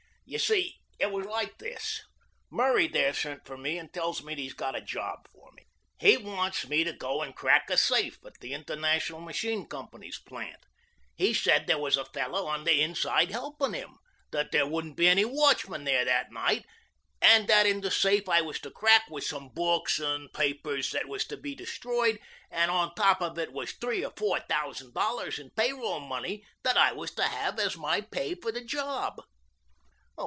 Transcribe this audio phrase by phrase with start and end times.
[0.33, 2.01] "You see, it was like this:
[2.49, 5.63] Murray there sent for me and tells me that he's got a job for me.
[5.99, 10.63] He wants me to go and crack a safe at the International Machine Company's plant.
[11.17, 13.97] He said there was a fellow on the inside helping him,
[14.31, 16.65] that there wouldn't be any watchman there that night
[17.21, 21.09] and that in the safe I was to crack was some books and papers that
[21.09, 25.39] was to be destroyed, and on top of it was three or four thousand dollars
[25.39, 29.19] in pay roll money that I was to have as my pay for the job.